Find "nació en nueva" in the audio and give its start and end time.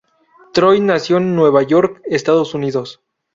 0.79-1.61